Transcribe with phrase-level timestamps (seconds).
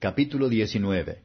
[0.00, 1.22] Capítulo 19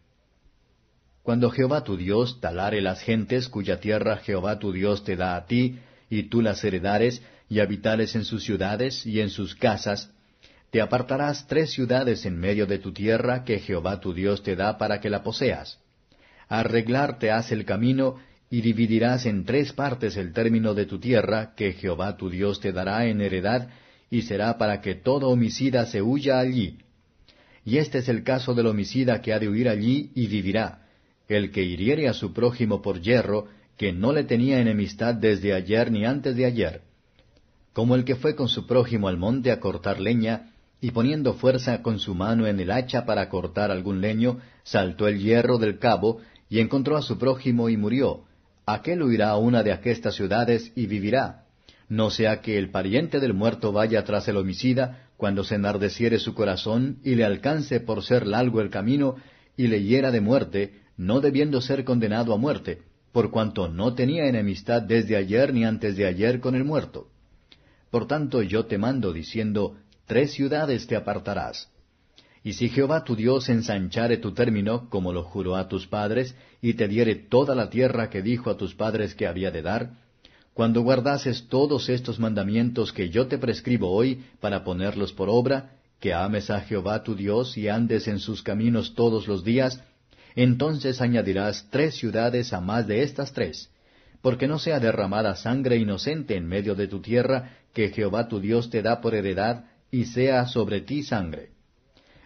[1.21, 5.45] Cuando Jehová tu Dios talare las gentes cuya tierra Jehová tu Dios te da a
[5.45, 5.77] ti,
[6.09, 10.09] y tú las heredares, y habitares en sus ciudades y en sus casas,
[10.71, 14.79] te apartarás tres ciudades en medio de tu tierra que Jehová tu Dios te da
[14.79, 15.77] para que la poseas.
[16.49, 18.15] Arreglarte has el camino,
[18.49, 22.71] y dividirás en tres partes el término de tu tierra que Jehová tu Dios te
[22.71, 23.69] dará en heredad,
[24.09, 26.79] y será para que todo homicida se huya allí.
[27.65, 30.87] Y este es el caso del homicida que ha de huir allí y vivirá,
[31.27, 35.91] el que hiriere a su prójimo por hierro, que no le tenía enemistad desde ayer
[35.91, 36.81] ni antes de ayer.
[37.71, 41.81] Como el que fue con su prójimo al monte a cortar leña, y poniendo fuerza
[41.81, 46.19] con su mano en el hacha para cortar algún leño, saltó el hierro del cabo,
[46.49, 48.25] y encontró a su prójimo y murió.
[48.65, 51.45] Aquel huirá a una de aquestas ciudades y vivirá.
[51.89, 56.33] No sea que el pariente del muerto vaya tras el homicida, cuando se enardeciere su
[56.33, 59.15] corazón, y le alcance por ser largo el camino,
[59.55, 62.81] y le hiera de muerte, no debiendo ser condenado a muerte,
[63.13, 67.07] por cuanto no tenía enemistad desde ayer ni antes de ayer con el muerto.
[67.89, 71.69] Por tanto yo te mando diciendo, tres ciudades te apartarás.
[72.43, 76.73] Y si Jehová tu Dios ensanchare tu término, como lo juró a tus padres, y
[76.73, 79.91] te diere toda la tierra que dijo a tus padres que había de dar,
[80.53, 86.13] cuando guardases todos estos mandamientos que yo te prescribo hoy para ponerlos por obra, que
[86.13, 89.81] ames a Jehová tu Dios y andes en sus caminos todos los días,
[90.35, 93.69] entonces añadirás tres ciudades a más de estas tres,
[94.21, 98.69] porque no sea derramada sangre inocente en medio de tu tierra que Jehová tu Dios
[98.69, 101.49] te da por heredad, y sea sobre ti sangre.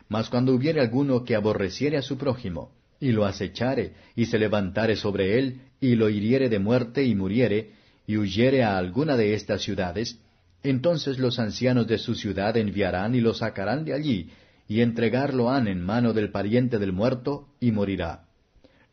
[0.07, 4.95] Mas cuando hubiere alguno que aborreciere a su prójimo, y lo acechare, y se levantare
[4.95, 7.71] sobre él, y lo hiriere de muerte y muriere,
[8.07, 10.17] y huyere a alguna de estas ciudades,
[10.63, 14.31] entonces los ancianos de su ciudad enviarán y lo sacarán de allí,
[14.67, 18.23] y entregarlo han en mano del pariente del muerto, y morirá.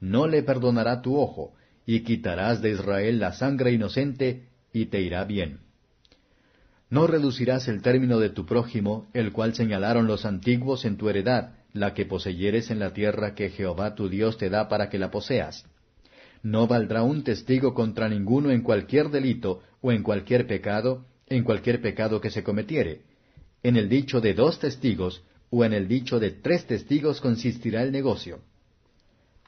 [0.01, 1.55] No le perdonará tu ojo,
[1.87, 5.61] y quitarás de Israel la sangre inocente, y te irá bien.
[6.91, 11.55] No reducirás el término de tu prójimo, el cual señalaron los antiguos en tu heredad,
[11.73, 15.11] la que poseyeres en la tierra que Jehová tu Dios te da para que la
[15.11, 15.65] poseas.
[16.45, 21.81] No valdrá un testigo contra ninguno en cualquier delito o en cualquier pecado, en cualquier
[21.81, 23.01] pecado que se cometiere.
[23.63, 27.93] En el dicho de dos testigos o en el dicho de tres testigos consistirá el
[27.93, 28.41] negocio.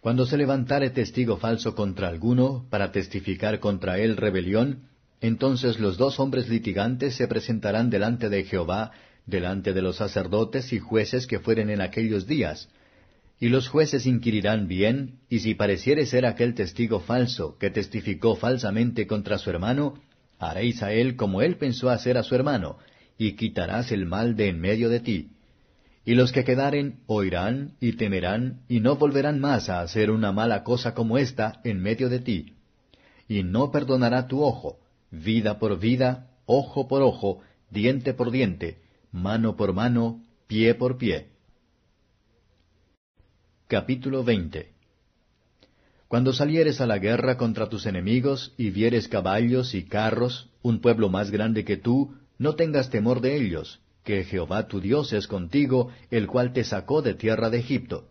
[0.01, 4.89] Cuando se levantare testigo falso contra alguno para testificar contra él rebelión,
[5.21, 8.93] entonces los dos hombres litigantes se presentarán delante de Jehová,
[9.27, 12.71] delante de los sacerdotes y jueces que fueren en aquellos días.
[13.39, 19.07] Y los jueces inquirirán bien, y si pareciere ser aquel testigo falso que testificó falsamente
[19.07, 19.95] contra su hermano,
[20.39, 22.79] haréis a él como él pensó hacer a su hermano,
[23.19, 25.31] y quitarás el mal de en medio de ti.
[26.05, 30.63] Y los que quedaren oirán y temerán, y no volverán más a hacer una mala
[30.63, 32.55] cosa como esta en medio de ti.
[33.29, 34.79] Y no perdonará tu ojo,
[35.11, 38.79] vida por vida, ojo por ojo, diente por diente,
[39.13, 41.36] mano por mano, pie por pie.
[43.69, 44.73] Capítulo 20
[46.09, 51.09] Cuando salieres a la guerra contra tus enemigos y vieres caballos y carros, un pueblo
[51.09, 55.91] más grande que tú, no tengas temor de ellos, que Jehová tu Dios es contigo,
[56.11, 58.09] el cual te sacó de tierra de Egipto.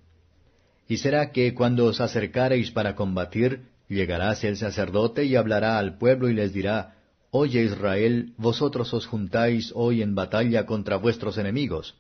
[0.90, 6.30] Y será que cuando os acercareis para combatir, Llegarás el sacerdote y hablará al pueblo
[6.30, 6.96] y les dirá,
[7.30, 11.96] Oye Israel, vosotros os juntáis hoy en batalla contra vuestros enemigos.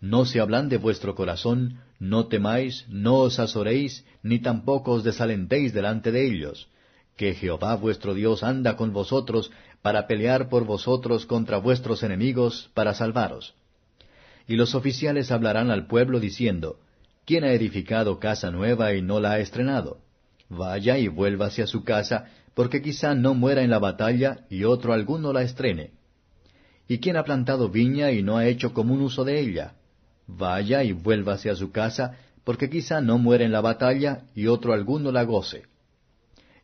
[0.00, 5.74] No se hablan de vuestro corazón, no temáis, no os azoréis, ni tampoco os desalentéis
[5.74, 6.68] delante de ellos,
[7.16, 9.50] que Jehová vuestro Dios anda con vosotros
[9.82, 13.54] para pelear por vosotros contra vuestros enemigos, para salvaros.
[14.48, 16.80] Y los oficiales hablarán al pueblo diciendo,
[17.26, 19.98] ¿quién ha edificado casa nueva y no la ha estrenado?
[20.50, 24.92] vaya y vuelva hacia su casa, porque quizá no muera en la batalla y otro
[24.92, 25.92] alguno la estrene.
[26.88, 29.74] ¿Y quién ha plantado viña y no ha hecho común uso de ella?
[30.36, 34.72] Vaya y vuelva hacia su casa, porque quizá no muera en la batalla y otro
[34.72, 35.64] alguno la goce.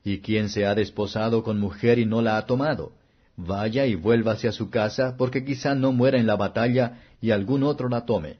[0.04, 2.92] ¿Y quién se ha desposado con mujer y no la ha tomado?
[3.36, 7.62] Vaya y vuelva hacia su casa, porque quizá no muera en la batalla y algún
[7.62, 8.36] otro la tome.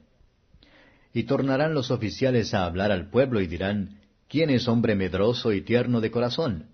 [1.13, 3.99] Y tornarán los oficiales a hablar al pueblo y dirán,
[4.29, 6.65] ¿Quién es hombre medroso y tierno de corazón?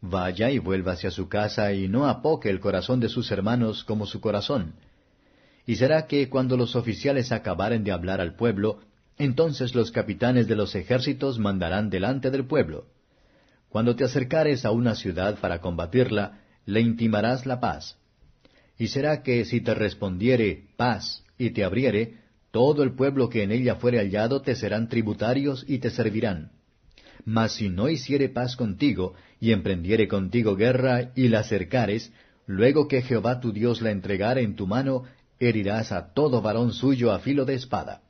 [0.00, 4.06] Vaya y vuelva hacia su casa y no apoque el corazón de sus hermanos como
[4.06, 4.74] su corazón.
[5.66, 8.80] Y será que cuando los oficiales acabaren de hablar al pueblo,
[9.18, 12.86] entonces los capitanes de los ejércitos mandarán delante del pueblo.
[13.68, 17.96] Cuando te acercares a una ciudad para combatirla, le intimarás la paz.
[18.78, 22.18] Y será que si te respondiere paz y te abriere,
[22.50, 26.50] todo el pueblo que en ella fuere hallado te serán tributarios y te servirán.
[27.24, 32.12] Mas si no hiciere paz contigo, y emprendiere contigo guerra, y la cercares,
[32.46, 35.04] luego que Jehová tu Dios la entregare en tu mano,
[35.48, 38.02] herirás a todo varón suyo a filo de espada.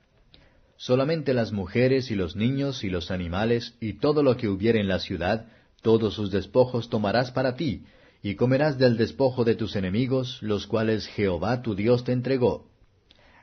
[0.76, 4.88] Solamente las mujeres y los niños y los animales y todo lo que hubiere en
[4.88, 5.46] la ciudad,
[5.81, 7.84] todos sus despojos tomarás para ti,
[8.23, 12.69] y comerás del despojo de tus enemigos, los cuales Jehová tu Dios te entregó.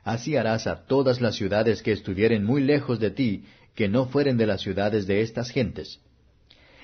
[0.04, 3.44] Así harás a todas las ciudades que estuvieren muy lejos de ti,
[3.74, 6.00] que no fueren de las ciudades de estas gentes.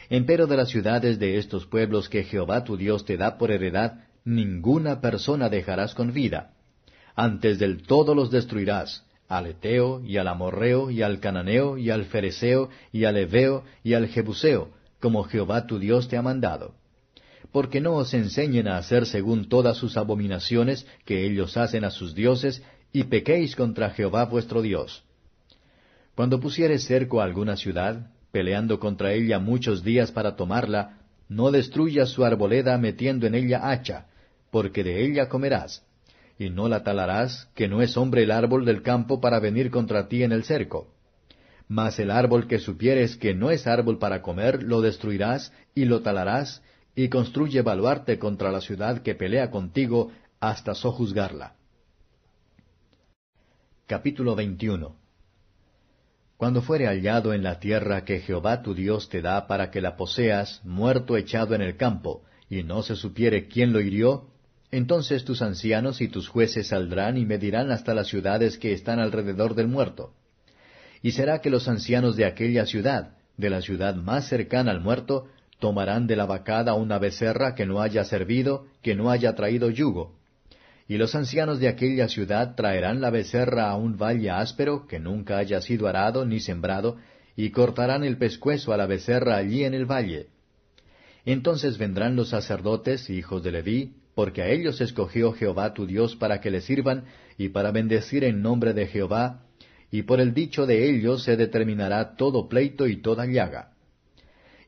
[0.09, 4.05] Empero de las ciudades de estos pueblos que Jehová tu Dios te da por heredad,
[4.25, 6.56] ninguna persona dejarás con vida.
[7.17, 12.05] Antes del todo los destruirás, al Eteo, y al Amorreo, y al Cananeo, y al
[12.05, 14.69] Fereceo, y al Eveo, y al Jebuseo,
[15.01, 16.75] como Jehová tu Dios te ha mandado.
[17.53, 22.15] Porque no os enseñen a hacer según todas sus abominaciones que ellos hacen a sus
[22.15, 25.03] dioses, y pequéis contra Jehová vuestro Dios.
[26.15, 30.99] Cuando pusieres cerco a alguna ciudad, peleando contra ella muchos días para tomarla,
[31.31, 34.07] no destruyas su arboleda metiendo en ella hacha,
[34.51, 35.83] porque de ella comerás,
[36.39, 40.09] y no la talarás, que no es hombre el árbol del campo para venir contra
[40.09, 40.93] ti en el cerco.
[41.69, 46.03] Mas el árbol que supieres que no es árbol para comer, lo destruirás y lo
[46.03, 46.63] talarás,
[46.95, 51.55] y construye baluarte contra la ciudad que pelea contigo hasta sojuzgarla.
[53.87, 54.97] Capítulo 21
[56.37, 59.97] Cuando fuere hallado en la tierra que Jehová tu Dios te da para que la
[59.97, 64.29] poseas, muerto echado en el campo, y no se supiere quién lo hirió,
[64.77, 69.55] entonces tus ancianos y tus jueces saldrán y medirán hasta las ciudades que están alrededor
[69.55, 70.13] del muerto.
[71.01, 75.29] Y será que los ancianos de aquella ciudad, de la ciudad más cercana al muerto,
[75.61, 80.15] tomarán de la vacada una becerra que no haya servido, que no haya traído yugo,
[80.87, 85.39] y los ancianos de aquella ciudad traerán la becerra a un valle áspero que nunca
[85.39, 86.99] haya sido arado ni sembrado,
[87.35, 90.27] y cortarán el pescuezo a la becerra allí en el valle.
[91.25, 96.41] Entonces vendrán los sacerdotes, hijos de Leví, porque a ellos escogió Jehová tu Dios para
[96.41, 97.05] que le sirvan
[97.39, 99.45] y para bendecir en nombre de Jehová,
[99.93, 103.77] y por el dicho de ellos se determinará todo pleito y toda llaga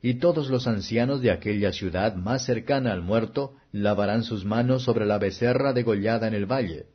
[0.00, 5.06] y todos los ancianos de aquella ciudad más cercana al muerto lavarán sus manos sobre
[5.06, 6.86] la becerra degollada en el valle.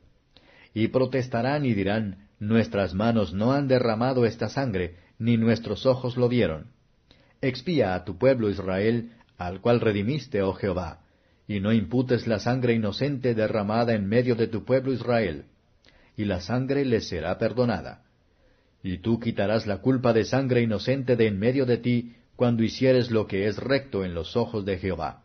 [0.72, 6.28] Y protestarán y dirán, Nuestras manos no han derramado esta sangre, ni nuestros ojos lo
[6.28, 6.72] vieron.
[7.40, 11.03] Expía a tu pueblo Israel, al cual redimiste, oh Jehová,
[11.46, 15.44] y no imputes la sangre inocente derramada en medio de tu pueblo Israel,
[16.16, 18.02] y la sangre les será perdonada.
[18.82, 23.10] Y tú quitarás la culpa de sangre inocente de en medio de ti, cuando hicieres
[23.10, 25.22] lo que es recto en los ojos de Jehová.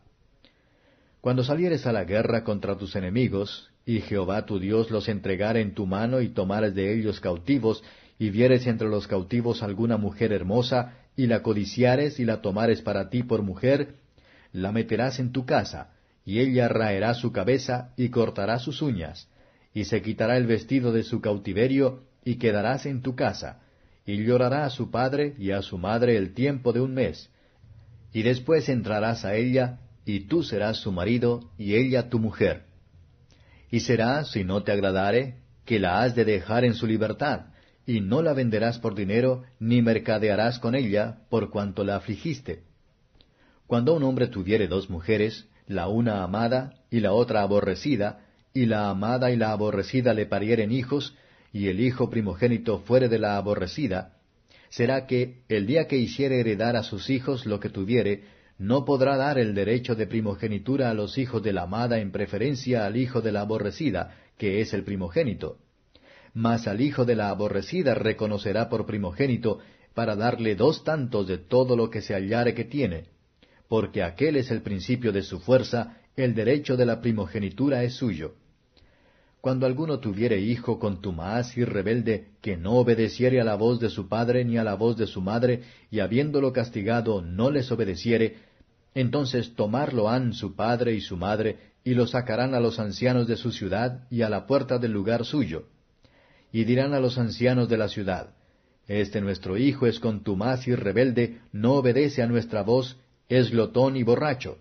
[1.22, 5.74] Cuando salieres a la guerra contra tus enemigos, y Jehová tu Dios los entregare en
[5.74, 7.84] tu mano y tomares de ellos cautivos,
[8.18, 13.10] y vieres entre los cautivos alguna mujer hermosa, y la codiciares y la tomares para
[13.10, 13.96] ti por mujer,
[14.54, 15.92] la meterás en tu casa,
[16.26, 19.30] y ella raerá su cabeza y cortará sus uñas,
[19.74, 23.62] y se quitará el vestido de su cautiverio, y quedarás en tu casa,
[24.06, 27.30] y llorará a su padre y a su madre el tiempo de un mes,
[28.12, 32.64] y después entrarás a ella, y tú serás su marido, y ella tu mujer.
[33.72, 35.36] Y será, si no te agradare,
[35.66, 37.48] que la has de dejar en su libertad,
[37.86, 42.64] y no la venderás por dinero, ni mercadearás con ella, por cuanto la afligiste.
[43.68, 48.90] Cuando un hombre tuviere dos mujeres, la una amada y la otra aborrecida, y la
[48.90, 51.16] amada y la aborrecida le parieren hijos,
[51.54, 54.14] y el hijo primogénito fuere de la aborrecida,
[54.70, 58.24] será que el día que hiciere heredar a sus hijos lo que tuviere,
[58.58, 62.88] no podrá dar el derecho de primogenitura a los hijos de la amada en preferencia
[62.88, 65.60] al hijo de la aborrecida, que es el primogénito.
[66.34, 69.60] Mas al hijo de la aborrecida reconocerá por primogénito,
[69.94, 73.06] para darle dos tantos de todo lo que se hallare que tiene,
[73.70, 78.34] porque aquel es el principio de su fuerza, el derecho de la primogenitura es suyo.
[79.42, 84.10] Cuando alguno tuviere hijo contumaz y rebelde, que no obedeciere a la voz de su
[84.10, 85.62] padre ni a la voz de su madre,
[85.92, 88.38] y habiéndolo castigado no les obedeciere,
[88.96, 93.38] entonces tomarlo han su padre y su madre, y lo sacarán a los ancianos de
[93.38, 95.68] su ciudad y a la puerta del lugar suyo.
[96.52, 98.34] Y dirán a los ancianos de la ciudad,
[98.88, 102.98] Este nuestro hijo es contumaz y rebelde, no obedece a nuestra voz,
[103.30, 104.58] es glotón y borracho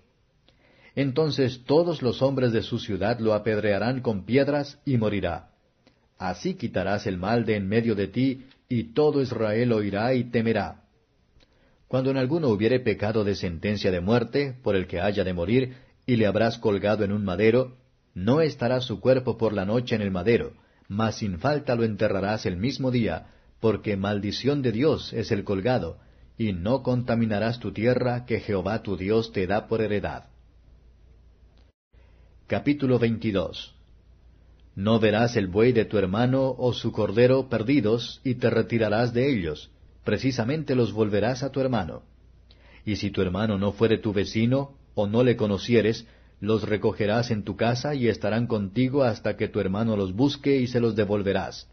[0.99, 5.51] entonces todos los hombres de su ciudad lo apedrearán con piedras y morirá.
[6.19, 10.83] Así quitarás el mal de en medio de ti, y todo Israel oirá y temerá.
[11.87, 15.77] Cuando en alguno hubiere pecado de sentencia de muerte, por el que haya de morir,
[16.05, 17.77] y le habrás colgado en un madero,
[18.13, 20.55] no estará su cuerpo por la noche en el madero,
[20.89, 23.29] mas sin falta lo enterrarás el mismo día,
[23.61, 26.01] porque maldición de Dios es el colgado,
[26.39, 30.27] y no contaminarás tu tierra que Jehová tu Dios te da por heredad.
[32.47, 33.75] Capítulo 22
[34.77, 39.31] No verás el buey de tu hermano o su cordero perdidos, y te retirarás de
[39.31, 39.71] ellos,
[40.05, 42.05] precisamente los volverás a tu hermano.
[42.87, 46.07] Y si tu hermano no fuere tu vecino, o no le conocieres,
[46.41, 50.69] los recogerás en tu casa y estarán contigo hasta que tu hermano los busque y
[50.69, 51.69] se los devolverás.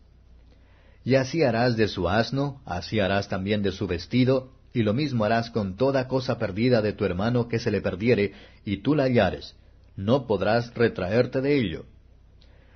[1.04, 5.24] Y así harás de su asno, así harás también de su vestido, y lo mismo
[5.24, 8.34] harás con toda cosa perdida de tu hermano que se le perdiere,
[8.66, 9.56] y tú la hallares,
[9.96, 11.86] no podrás retraerte de ello.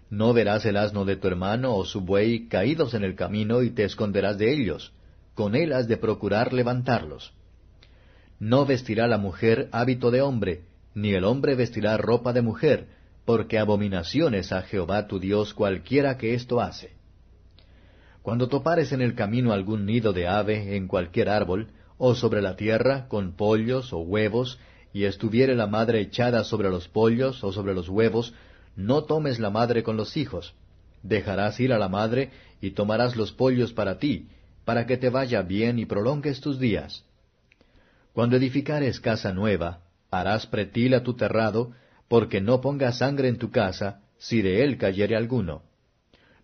[0.09, 3.71] No verás el asno de tu hermano o su buey caídos en el camino y
[3.71, 4.93] te esconderás de ellos,
[5.35, 7.33] con él has de procurar levantarlos.
[8.39, 10.61] No vestirá la mujer hábito de hombre,
[10.95, 12.87] ni el hombre vestirá ropa de mujer,
[13.25, 16.91] porque abominación es a Jehová tu Dios cualquiera que esto hace.
[18.21, 21.67] Cuando topares en el camino algún nido de ave en cualquier árbol,
[21.99, 24.57] o sobre la tierra, con pollos o huevos,
[24.93, 28.33] y estuviere la madre echada sobre los pollos o sobre los huevos,
[28.75, 30.55] no tomes la madre con los hijos.
[31.03, 34.29] Dejarás ir a la madre y tomarás los pollos para ti,
[34.65, 37.03] para que te vaya bien y prolongues tus días.
[38.13, 41.73] Cuando edificares casa nueva, harás pretil a tu terrado,
[42.07, 45.63] porque no pongas sangre en tu casa, si de él cayere alguno.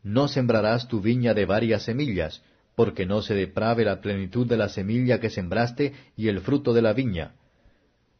[0.03, 2.43] No sembrarás tu viña de varias semillas,
[2.75, 6.81] porque no se deprave la plenitud de la semilla que sembraste y el fruto de
[6.81, 7.35] la viña.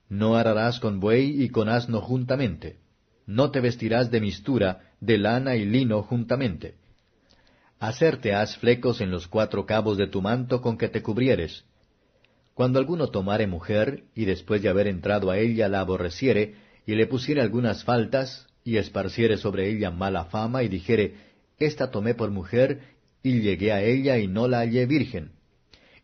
[0.09, 2.77] No ararás con buey y con asno juntamente.
[3.25, 6.75] No te vestirás de mistura, de lana y lino juntamente.
[7.79, 11.65] Hacerte has flecos en los cuatro cabos de tu manto con que te cubrieres,
[12.55, 16.55] cuando alguno tomare mujer, y después de haber entrado a ella la aborreciere,
[16.87, 21.15] y le pusiere algunas faltas, y esparciere sobre ella mala fama, y dijere,
[21.59, 22.94] Esta tomé por mujer,
[23.25, 25.31] y llegué a ella y no la hallé virgen.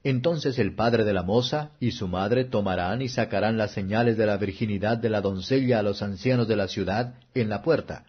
[0.03, 4.25] Entonces el padre de la moza y su madre tomarán y sacarán las señales de
[4.25, 8.05] la virginidad de la doncella a los ancianos de la ciudad en la puerta.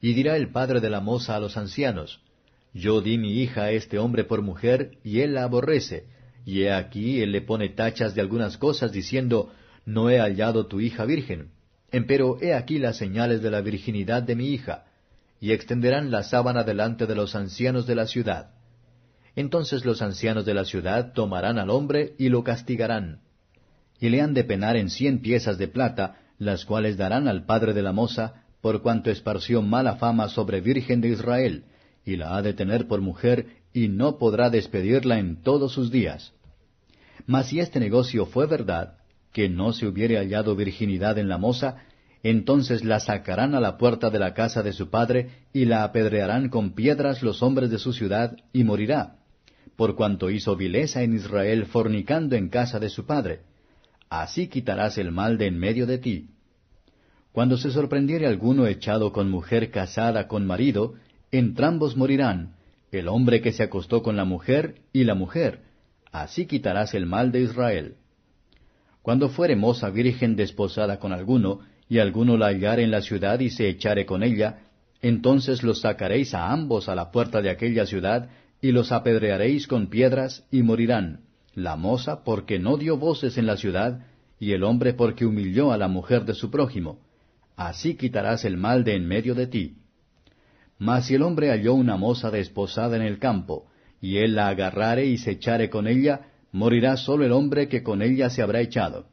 [0.00, 2.20] Y dirá el padre de la moza a los ancianos,
[2.72, 6.04] Yo di mi hija a este hombre por mujer, y él la aborrece,
[6.46, 9.52] y he aquí él le pone tachas de algunas cosas, diciendo,
[9.84, 11.50] No he hallado tu hija virgen.
[11.90, 14.84] Empero he aquí las señales de la virginidad de mi hija,
[15.40, 18.50] y extenderán la sábana delante de los ancianos de la ciudad.
[19.36, 23.20] Entonces los ancianos de la ciudad tomarán al hombre y lo castigarán.
[24.00, 27.72] Y le han de penar en cien piezas de plata, las cuales darán al padre
[27.72, 31.64] de la moza, por cuanto esparció mala fama sobre Virgen de Israel,
[32.04, 36.32] y la ha de tener por mujer, y no podrá despedirla en todos sus días.
[37.26, 38.98] Mas si este negocio fue verdad,
[39.32, 41.76] que no se hubiere hallado virginidad en la moza,
[42.22, 46.48] entonces la sacarán a la puerta de la casa de su padre, y la apedrearán
[46.48, 49.16] con piedras los hombres de su ciudad, y morirá,
[49.76, 53.40] por cuanto hizo vileza en Israel fornicando en casa de su padre.
[54.10, 56.30] Así quitarás el mal de en medio de ti.
[57.32, 60.94] Cuando se sorprendiere alguno echado con mujer casada con marido,
[61.30, 62.54] entrambos morirán,
[62.90, 65.60] el hombre que se acostó con la mujer y la mujer,
[66.10, 67.96] así quitarás el mal de Israel.
[69.02, 73.50] Cuando fuere moza virgen desposada con alguno, y alguno la hallare en la ciudad y
[73.50, 74.60] se echare con ella,
[75.00, 78.28] entonces los sacaréis a ambos a la puerta de aquella ciudad,
[78.60, 81.20] y los apedrearéis con piedras, y morirán,
[81.54, 84.00] la moza porque no dio voces en la ciudad,
[84.40, 87.00] y el hombre porque humilló a la mujer de su prójimo.
[87.56, 89.76] Así quitarás el mal de en medio de ti.
[90.78, 93.66] Mas si el hombre halló una moza desposada en el campo,
[94.00, 98.02] y él la agarrare y se echare con ella, morirá solo el hombre que con
[98.02, 99.06] ella se habrá echado.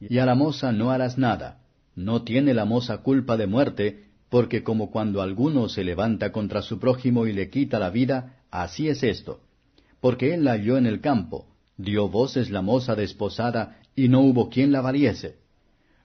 [0.00, 1.58] Y a la moza no harás nada,
[1.96, 6.78] no tiene la moza culpa de muerte, porque como cuando alguno se levanta contra su
[6.78, 9.40] prójimo y le quita la vida, así es esto.
[10.00, 11.46] Porque él la halló en el campo,
[11.78, 15.36] dio voces la moza desposada, y no hubo quien la valiese.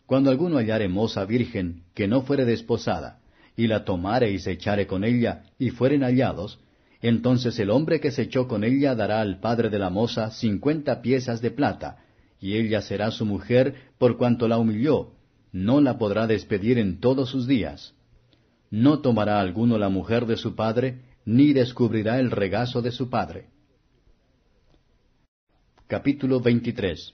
[0.05, 3.19] Cuando alguno hallare moza virgen, que no fuere desposada,
[3.57, 6.59] y la tomare y se echare con ella, y fueren hallados,
[7.01, 11.01] entonces el hombre que se echó con ella dará al padre de la moza cincuenta
[11.01, 11.97] piezas de plata,
[12.39, 15.11] y ella será su mujer por cuanto la humilló,
[15.51, 17.93] no la podrá despedir en todos sus días.
[18.69, 23.47] No tomará alguno la mujer de su padre, ni descubrirá el regazo de su padre.
[25.87, 27.13] Capítulo 23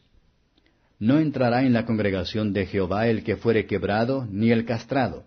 [1.00, 5.25] No entrará en la congregación de Jehová el que fuere quebrado, ni el castrado.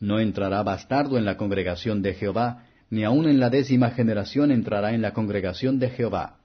[0.00, 4.94] No entrará bastardo en la congregación de Jehová, ni aun en la décima generación entrará
[4.94, 6.38] en la congregación de Jehová.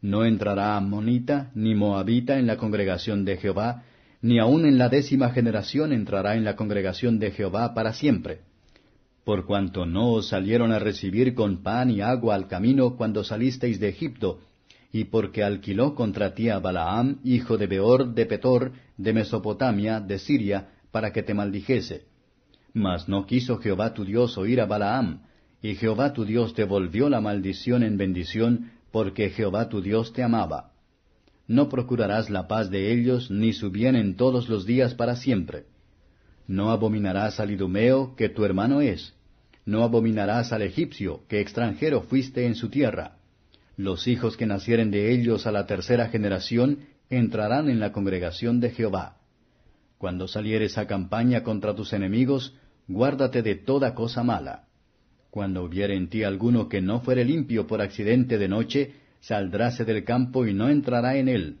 [0.00, 3.84] No entrará amonita ni moabita en la congregación de Jehová,
[4.20, 8.40] ni aun en la décima generación entrará en la congregación de Jehová para siempre.
[9.28, 13.78] por cuanto no os salieron a recibir con pan y agua al camino cuando salisteis
[13.78, 14.40] de Egipto,
[14.90, 20.18] y porque alquiló contra ti a Balaam, hijo de Beor de Petor, de Mesopotamia, de
[20.18, 22.06] Siria, para que te maldijese.
[22.72, 25.20] Mas no quiso Jehová tu Dios oír a Balaam,
[25.60, 30.22] y Jehová tu Dios te volvió la maldición en bendición, porque Jehová tu Dios te
[30.22, 30.72] amaba.
[31.48, 35.64] No procurarás la paz de ellos, ni su bien en todos los días para siempre.
[36.46, 39.14] No abominarás al idumeo, que tu hermano es,
[39.64, 43.16] no abominarás al egipcio, que extranjero fuiste en su tierra.
[43.76, 48.70] Los hijos que nacieren de ellos a la tercera generación entrarán en la congregación de
[48.70, 49.16] Jehová.
[49.98, 52.54] Cuando salieres a campaña contra tus enemigos,
[52.86, 54.64] guárdate de toda cosa mala.
[55.30, 60.04] Cuando hubiere en ti alguno que no fuere limpio por accidente de noche, saldráse del
[60.04, 61.58] campo y no entrará en él.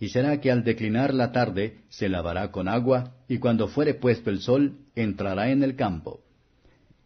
[0.00, 4.30] Y será que al declinar la tarde se lavará con agua, y cuando fuere puesto
[4.30, 6.20] el sol, entrará en el campo.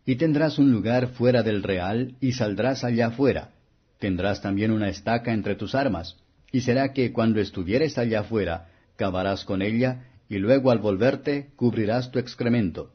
[0.05, 3.51] Y tendrás un lugar fuera del real, y saldrás allá afuera.
[3.99, 6.17] Tendrás también una estaca entre tus armas,
[6.51, 12.11] y será que cuando estuvieres allá afuera, cavarás con ella, y luego al volverte cubrirás
[12.11, 12.93] tu excremento.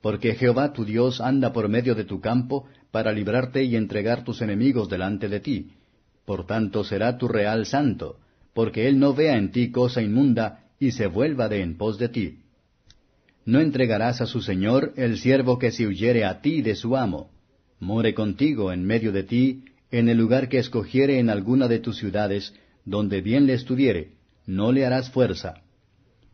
[0.00, 4.40] Porque Jehová tu Dios anda por medio de tu campo, para librarte y entregar tus
[4.42, 5.72] enemigos delante de ti.
[6.24, 8.18] Por tanto será tu real santo,
[8.54, 12.08] porque él no vea en ti cosa inmunda, y se vuelva de en pos de
[12.08, 12.38] ti.
[13.44, 17.30] No entregarás a su señor el siervo que se huyere a ti de su amo.
[17.80, 21.98] More contigo en medio de ti, en el lugar que escogiere en alguna de tus
[21.98, 24.12] ciudades, donde bien le estuviere,
[24.46, 25.62] no le harás fuerza.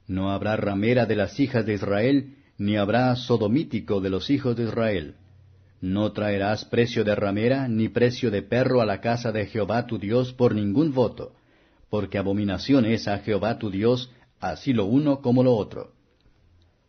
[0.07, 4.65] No habrá ramera de las hijas de Israel, ni habrá sodomítico de los hijos de
[4.65, 5.15] Israel.
[5.81, 9.99] No traerás precio de ramera, ni precio de perro a la casa de Jehová tu
[9.99, 11.33] Dios por ningún voto,
[11.89, 15.93] porque abominación es a Jehová tu Dios, así lo uno como lo otro.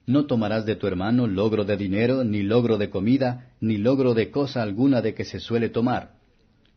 [0.07, 4.31] No tomarás de tu hermano logro de dinero, ni logro de comida, ni logro de
[4.31, 6.13] cosa alguna de que se suele tomar.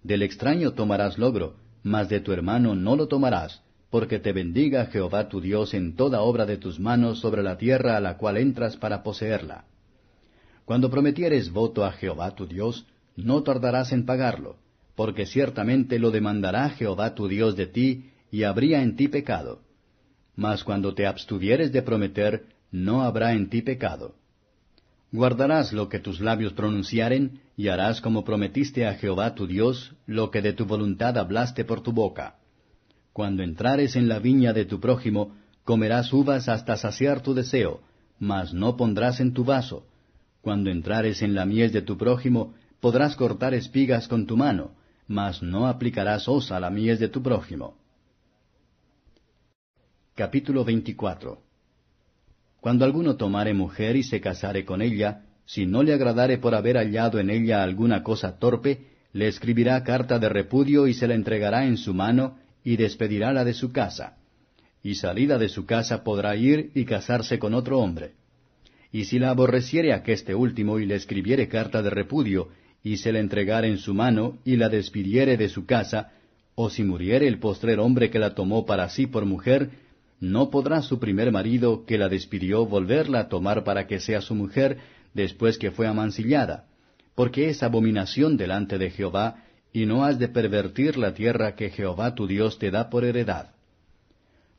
[0.02, 5.30] Del extraño tomarás logro, mas de tu hermano no lo tomarás, porque te bendiga Jehová
[5.30, 8.76] tu Dios en toda obra de tus manos sobre la tierra a la cual entras
[8.76, 9.64] para poseerla.
[10.64, 14.56] Cuando prometieres voto a Jehová tu Dios, no tardarás en pagarlo,
[14.94, 19.60] porque ciertamente lo demandará Jehová tu Dios de ti, y habría en ti pecado.
[20.36, 24.14] Mas cuando te abstuvieres de prometer, no habrá en ti pecado.
[25.10, 30.30] Guardarás lo que tus labios pronunciaren, y harás como prometiste a Jehová tu Dios, lo
[30.30, 32.36] que de tu voluntad hablaste por tu boca.
[33.12, 37.82] Cuando entrares en la viña de tu prójimo, comerás uvas hasta saciar tu deseo,
[38.18, 39.84] mas no pondrás en tu vaso.
[40.42, 44.72] Cuando entrares en la miel de tu prójimo, podrás cortar espigas con tu mano,
[45.08, 47.78] mas no aplicarás osa a la miel de tu prójimo.
[50.14, 51.52] Capítulo 24
[52.62, 56.76] cuando alguno tomare mujer y se casare con ella, si no le agradare por haber
[56.76, 61.66] hallado en ella alguna cosa torpe, le escribirá carta de repudio y se la entregará
[61.66, 64.16] en su mano, y despedirála de su casa.
[64.80, 68.12] Y salida de su casa podrá ir y casarse con otro hombre.
[68.92, 72.50] Y si la aborreciere aqueste último y le escribiere carta de repudio,
[72.84, 76.12] y se la entregare en su mano, y la despidiere de su casa,
[76.54, 79.70] o si muriere el postrer hombre que la tomó para sí por mujer,
[80.20, 84.34] no podrá su primer marido, que la despidió, volverla a tomar para que sea su
[84.34, 84.78] mujer
[85.14, 86.66] después que fue amancillada,
[87.14, 92.14] porque es abominación delante de Jehová, y no has de pervertir la tierra que Jehová
[92.14, 93.52] tu Dios te da por heredad.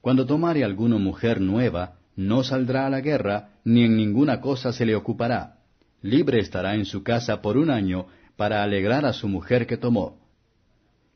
[0.02, 4.86] Cuando tomare alguno mujer nueva, no saldrá a la guerra, ni en ninguna cosa se
[4.86, 5.58] le ocupará.
[6.02, 10.18] Libre estará en su casa por un año, para alegrar a su mujer que tomó.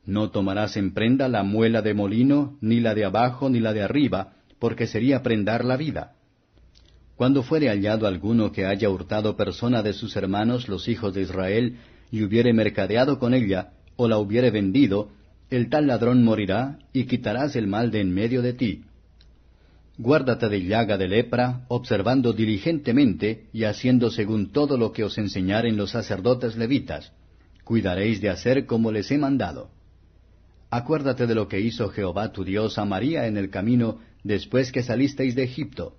[0.06, 3.82] No tomarás en prenda la muela de molino, ni la de abajo, ni la de
[3.82, 6.14] arriba, porque sería prendar la vida.
[7.16, 11.76] Cuando fuere hallado alguno que haya hurtado persona de sus hermanos los hijos de Israel,
[12.10, 15.10] y hubiere mercadeado con ella, o la hubiere vendido,
[15.50, 18.84] el tal ladrón morirá, y quitarás el mal de en medio de ti.
[19.98, 25.76] Guárdate de llaga de lepra, observando diligentemente y haciendo según todo lo que os enseñaren
[25.76, 27.12] los sacerdotes levitas.
[27.64, 29.70] Cuidaréis de hacer como les he mandado.
[30.70, 34.84] Acuérdate de lo que hizo Jehová tu Dios a María en el camino después que
[34.84, 35.96] salisteis de Egipto.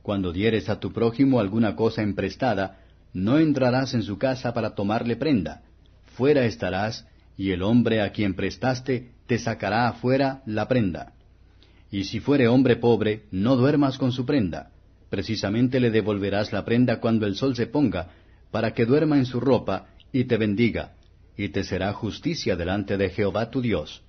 [0.00, 2.80] Cuando dieres a tu prójimo alguna cosa emprestada,
[3.12, 5.62] no entrarás en su casa para tomarle prenda.
[6.16, 11.13] Fuera estarás, y el hombre a quien prestaste te sacará afuera la prenda.
[11.94, 14.72] Y si fuere hombre pobre, no duermas con su prenda.
[15.10, 18.10] Precisamente le devolverás la prenda cuando el sol se ponga,
[18.50, 20.96] para que duerma en su ropa y te bendiga,
[21.36, 24.02] y te será justicia delante de Jehová tu Dios.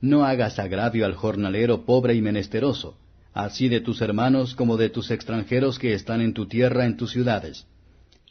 [0.00, 2.96] No hagas agravio al jornalero pobre y menesteroso,
[3.32, 7.10] así de tus hermanos como de tus extranjeros que están en tu tierra en tus
[7.10, 7.66] ciudades.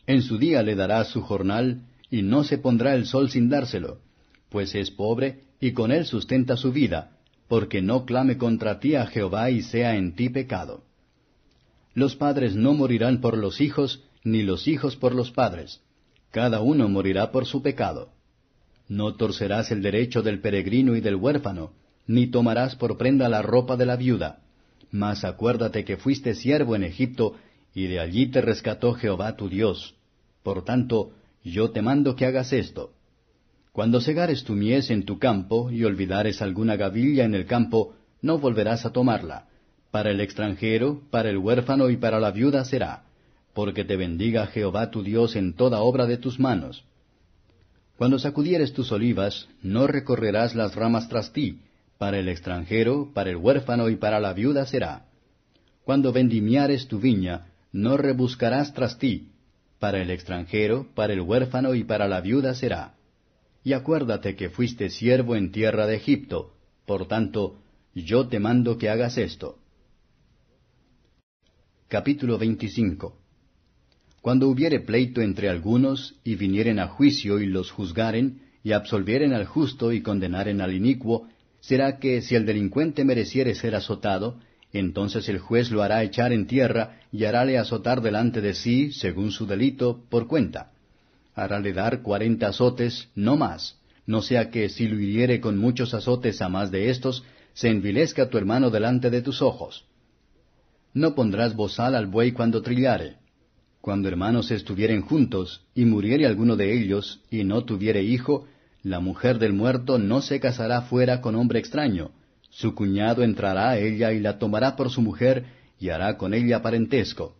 [0.08, 4.00] En su día le darás su jornal, y no se pondrá el sol sin dárselo,
[4.48, 9.06] pues es pobre, y con él sustenta su vida, porque no clame contra ti a
[9.06, 10.84] Jehová y sea en ti pecado.
[11.94, 15.82] Los padres no morirán por los hijos, ni los hijos por los padres.
[16.32, 18.10] Cada uno morirá por su pecado.
[18.88, 21.74] No torcerás el derecho del peregrino y del huérfano,
[22.08, 24.40] ni tomarás por prenda la ropa de la viuda.
[24.92, 27.36] Mas acuérdate que fuiste siervo en Egipto,
[27.74, 29.96] y de allí te rescató Jehová tu Dios.
[30.44, 32.94] Por tanto, yo te mando que hagas esto.
[33.74, 38.38] Cuando segares tu mies en tu campo, y olvidares alguna gavilla en el campo, no
[38.38, 39.48] volverás a tomarla.
[39.90, 43.02] Para el extranjero, para el huérfano y para la viuda será,
[43.56, 46.86] porque te bendiga Jehová tu Dios en toda obra de tus manos.
[47.98, 51.62] Cuando sacudieres tus olivas, no recorrerás las ramas tras ti,
[51.98, 55.08] para el extranjero, para el huérfano y para la viuda será.
[55.84, 59.30] Cuando vendimiares tu viña, no rebuscarás tras ti,
[59.80, 62.94] para el extranjero, para el huérfano y para la viuda será.
[63.64, 66.54] Y acuérdate que fuiste siervo en tierra de Egipto,
[66.86, 67.62] por tanto,
[67.96, 69.58] yo te mando que hagas esto.
[71.88, 73.18] Capítulo 25
[74.22, 79.46] Cuando hubiere pleito entre algunos, y vinieren a juicio y los juzgaren, y absolvieren al
[79.46, 81.30] justo y condenaren al inicuo,
[81.62, 84.40] será que si el delincuente mereciere ser azotado,
[84.74, 89.32] entonces el juez lo hará echar en tierra y harále azotar delante de sí, según
[89.32, 90.73] su delito, por cuenta.
[91.36, 96.42] Harále dar cuarenta azotes, no más, no sea que si lo hiriere con muchos azotes
[96.42, 99.86] a más de estos, se envilezca tu hermano delante de tus ojos.
[100.94, 103.18] No pondrás bozal al buey cuando trillare.
[103.82, 108.48] Cuando hermanos estuvieren juntos, y muriere alguno de ellos, y no tuviere hijo,
[108.84, 112.12] la mujer del muerto no se casará fuera con hombre extraño.
[112.50, 115.46] Su cuñado entrará a ella y la tomará por su mujer
[115.80, 117.36] y hará con ella parentesco.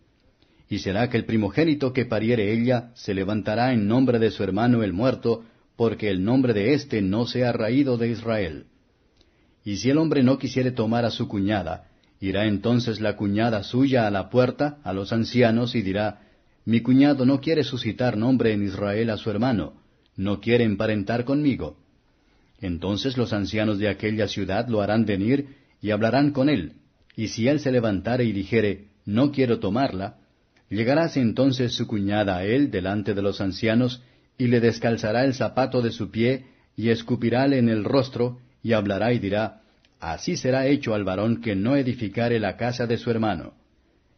[0.70, 4.84] Y será que el primogénito que pariere ella se levantará en nombre de su hermano
[4.84, 5.44] el muerto,
[5.76, 8.66] porque el nombre de éste no se ha raído de Israel.
[9.66, 11.88] Y si el hombre no quisiere tomar a su cuñada,
[12.20, 16.22] irá entonces la cuñada suya a la puerta, a los ancianos, y dirá,
[16.66, 19.74] Mi cuñado no quiere suscitar nombre en Israel a su hermano,
[20.16, 21.78] no quiere emparentar conmigo.
[22.60, 26.74] Entonces los ancianos de aquella ciudad lo harán venir y hablarán con él,
[27.16, 30.18] y si él se levantare y dijere, no quiero tomarla,
[30.74, 34.02] llegarás entonces su cuñada a él delante de los ancianos,
[34.38, 39.14] y le descalzará el zapato de su pie, y escupirále en el rostro, y hablará
[39.14, 39.62] y dirá,
[40.00, 43.54] Así será hecho al varón que no edificare la casa de su hermano.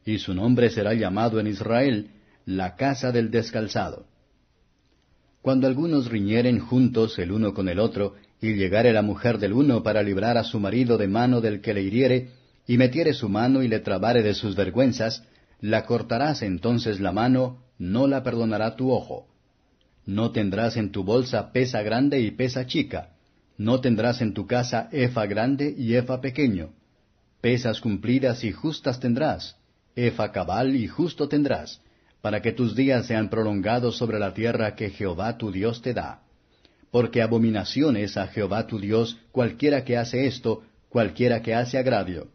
[0.04, 2.10] Y su nombre será llamado en Israel,
[2.46, 4.08] la casa del descalzado.
[5.42, 9.84] Cuando algunos riñeren juntos el uno con el otro, y llegare la mujer del uno
[9.84, 12.30] para librar a su marido de mano del que le hiriere,
[12.68, 15.24] y metiere su mano y le trabare de sus vergüenzas,
[15.62, 19.28] la cortarás entonces la mano, no la perdonará tu ojo.
[20.06, 23.16] No tendrás en tu bolsa pesa grande y pesa chica,
[23.58, 26.74] no tendrás en tu casa efa grande y efa pequeño.
[27.42, 29.58] Pesas cumplidas y justas tendrás,
[29.96, 31.82] efa cabal y justo tendrás,
[32.22, 36.22] para que tus días sean prolongados sobre la tierra que Jehová tu Dios te da.
[36.92, 42.30] Porque abominación es a Jehová tu Dios cualquiera que hace esto, cualquiera que hace agravio.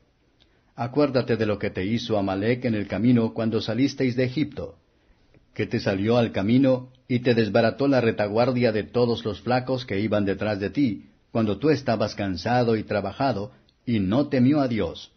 [0.81, 4.77] Acuérdate de lo que te hizo Amalek en el camino cuando salisteis de Egipto,
[5.53, 10.01] que te salió al camino y te desbarató la retaguardia de todos los flacos que
[10.01, 13.53] iban detrás de ti, cuando tú estabas cansado y trabajado,
[13.85, 15.13] y no temió a Dios.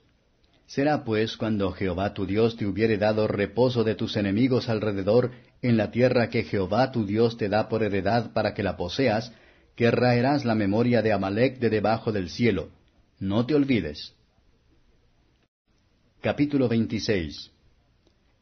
[0.66, 5.78] Será pues cuando Jehová tu Dios te hubiere dado reposo de tus enemigos alrededor en
[5.78, 9.32] la tierra que Jehová tu Dios te da por heredad para que la poseas,
[9.78, 12.68] que raerás la memoria de Amalek de debajo del cielo.
[13.18, 14.14] No te olvides.
[16.24, 17.52] Capítulo 26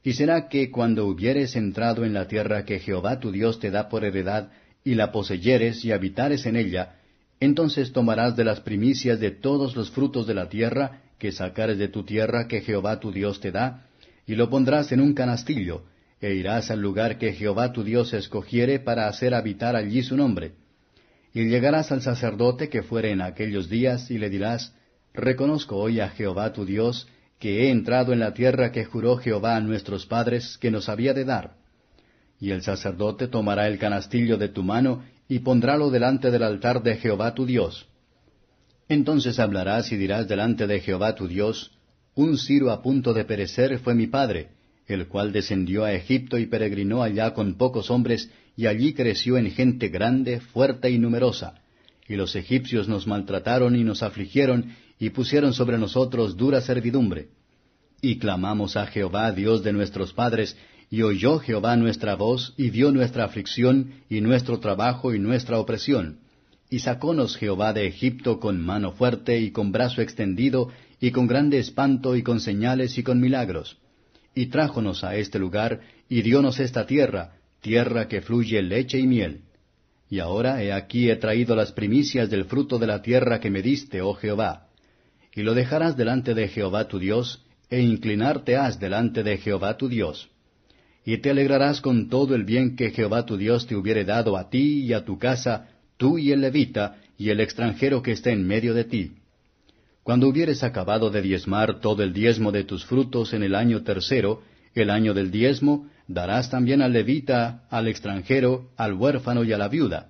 [0.03, 3.89] Y será que cuando hubieres entrado en la tierra que Jehová tu Dios te da
[3.89, 4.51] por heredad,
[4.83, 6.97] y la poseyeres y habitares en ella,
[7.39, 11.87] entonces tomarás de las primicias de todos los frutos de la tierra, que sacares de
[11.87, 13.87] tu tierra que Jehová tu Dios te da,
[14.27, 15.81] y lo pondrás en un canastillo,
[16.21, 20.51] e irás al lugar que Jehová tu Dios escogiere para hacer habitar allí su nombre.
[21.33, 24.71] Y llegarás al sacerdote que fuere en aquellos días, y le dirás,
[25.15, 27.07] Reconozco hoy a Jehová tu Dios,
[27.41, 31.13] que he entrado en la tierra que juró Jehová a nuestros padres que nos había
[31.13, 31.55] de dar.
[32.39, 36.95] Y el sacerdote tomará el canastillo de tu mano, y pondrálo delante del altar de
[36.95, 37.87] Jehová tu Dios
[38.91, 41.71] entonces hablarás y dirás delante de Jehová tu Dios,
[42.13, 44.49] Un Ciro a punto de perecer fue mi padre,
[44.85, 49.49] el cual descendió a Egipto y peregrinó allá con pocos hombres, y allí creció en
[49.49, 51.61] gente grande, fuerte y numerosa.
[52.05, 57.29] Y los egipcios nos maltrataron y nos afligieron, y pusieron sobre nosotros dura servidumbre.
[58.03, 60.55] Y clamamos a Jehová, Dios de nuestros padres,
[60.91, 66.19] y oyó Jehová nuestra voz, y vio nuestra aflicción, y nuestro trabajo, y nuestra opresión.
[66.69, 71.57] Y sacónos Jehová de Egipto con mano fuerte, y con brazo extendido, y con grande
[71.57, 73.79] espanto, y con señales, y con milagros.
[74.35, 79.41] Y trájonos a este lugar, y diónos esta tierra, tierra que fluye leche y miel.
[80.11, 83.63] Y ahora he aquí he traído las primicias del fruto de la tierra que me
[83.63, 84.67] diste, oh Jehová.
[85.33, 89.87] Y lo dejarás delante de Jehová tu Dios, e inclinarte has delante de Jehová tu
[89.87, 90.31] Dios
[91.05, 94.49] y te alegrarás con todo el bien que Jehová tu Dios te hubiere dado a
[94.49, 98.45] ti y a tu casa, tú y el levita, y el extranjero que está en
[98.45, 99.11] medio de ti.
[100.03, 104.41] Cuando hubieres acabado de diezmar todo el diezmo de tus frutos en el año tercero,
[104.73, 109.67] el año del diezmo, darás también al levita, al extranjero, al huérfano y a la
[109.67, 110.09] viuda,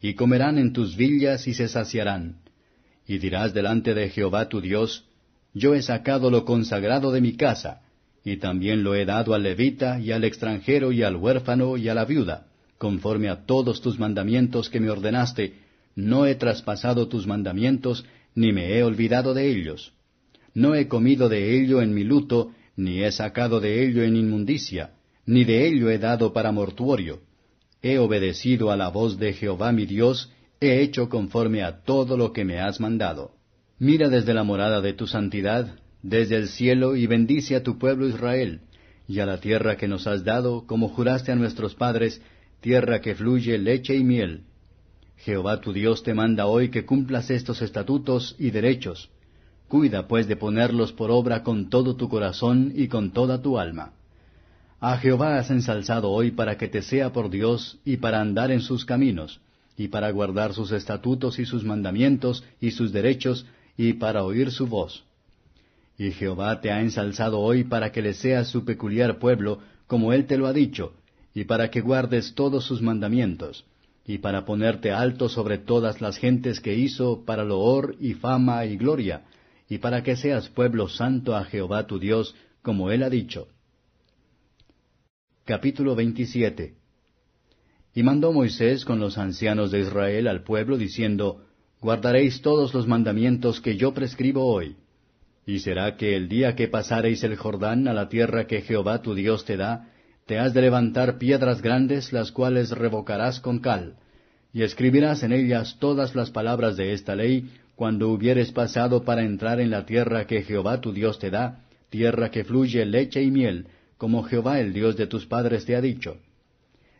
[0.00, 2.36] y comerán en tus villas y se saciarán.
[3.08, 5.06] Y dirás delante de Jehová tu Dios,
[5.54, 7.80] Yo he sacado lo consagrado de mi casa,
[8.22, 11.94] y también lo he dado al levita y al extranjero y al huérfano y a
[11.94, 15.54] la viuda, conforme a todos tus mandamientos que me ordenaste,
[15.96, 19.94] no he traspasado tus mandamientos, ni me he olvidado de ellos.
[20.52, 24.90] No he comido de ello en mi luto, ni he sacado de ello en inmundicia,
[25.24, 27.20] ni de ello he dado para mortuorio.
[27.80, 32.32] He obedecido a la voz de Jehová mi Dios, he hecho conforme a todo lo
[32.32, 33.32] que me has mandado.
[33.78, 38.08] Mira desde la morada de tu santidad, desde el cielo y bendice a tu pueblo
[38.08, 38.60] Israel,
[39.06, 42.20] y a la tierra que nos has dado, como juraste a nuestros padres,
[42.60, 44.42] tierra que fluye leche y miel.
[45.18, 49.10] Jehová tu Dios te manda hoy que cumplas estos estatutos y derechos.
[49.68, 53.92] Cuida pues de ponerlos por obra con todo tu corazón y con toda tu alma.
[54.80, 58.60] A Jehová has ensalzado hoy para que te sea por Dios y para andar en
[58.60, 59.40] sus caminos,
[59.78, 64.66] y para guardar sus estatutos y sus mandamientos y sus derechos, y para oír su
[64.66, 65.04] voz.
[65.96, 70.26] Y Jehová te ha ensalzado hoy para que le seas su peculiar pueblo, como él
[70.26, 70.94] te lo ha dicho,
[71.32, 73.64] y para que guardes todos sus mandamientos,
[74.04, 78.76] y para ponerte alto sobre todas las gentes que hizo para loor y fama y
[78.76, 79.26] gloria,
[79.68, 83.46] y para que seas pueblo santo a Jehová tu Dios, como él ha dicho.
[85.44, 86.77] Capítulo 27
[87.98, 91.42] Y mandó Moisés con los ancianos de Israel al pueblo, diciendo,
[91.80, 94.76] Guardaréis todos los mandamientos que yo prescribo hoy
[95.44, 99.16] y será que el día que pasareis el Jordán a la tierra que Jehová tu
[99.16, 99.88] Dios te da,
[100.26, 103.96] te has de levantar piedras grandes, las cuales revocarás con cal,
[104.52, 109.58] y escribirás en ellas todas las palabras de esta ley, cuando hubieres pasado para entrar
[109.58, 113.66] en la tierra que Jehová tu Dios te da, tierra que fluye leche y miel,
[113.96, 116.18] como Jehová el Dios de tus padres te ha dicho.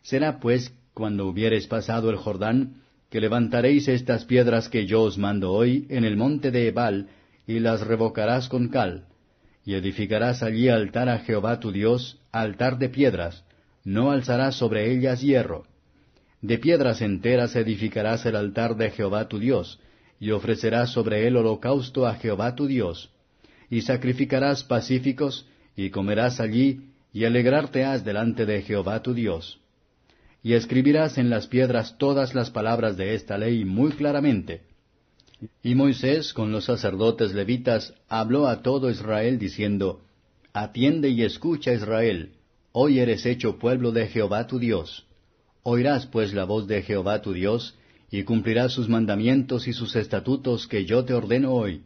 [0.01, 2.73] Será pues, cuando hubieres pasado el Jordán,
[3.09, 7.07] que levantaréis estas piedras que yo os mando hoy en el monte de Ebal,
[7.47, 9.05] y las revocarás con cal,
[9.65, 13.45] y edificarás allí altar a Jehová tu Dios, altar de piedras,
[13.85, 15.63] no alzarás sobre ellas hierro.
[16.41, 19.79] De piedras enteras edificarás el altar de Jehová tu Dios,
[20.19, 23.09] y ofrecerás sobre él holocausto a Jehová tu Dios.
[23.69, 29.61] Y sacrificarás pacíficos, y comerás allí, y alegrarte has delante de Jehová tu Dios.
[30.41, 34.61] Y escribirás en las piedras todas las palabras de esta ley muy claramente,
[35.63, 40.01] y Moisés con los sacerdotes levitas habló a todo Israel diciendo,
[40.53, 42.33] Atiende y escucha Israel,
[42.73, 45.05] hoy eres hecho pueblo de Jehová tu Dios.
[45.63, 47.75] Oirás pues la voz de Jehová tu Dios,
[48.11, 51.83] y cumplirás sus mandamientos y sus estatutos que yo te ordeno hoy.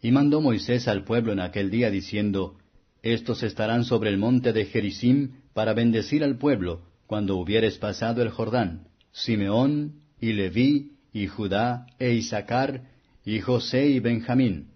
[0.00, 2.58] Y mandó Moisés al pueblo en aquel día diciendo,
[3.02, 8.30] Estos estarán sobre el monte de Gerizim para bendecir al pueblo, cuando hubieres pasado el
[8.30, 12.84] Jordán, Simeón y Leví y Judá, e Isaacar,
[13.22, 14.70] y José y Benjamín.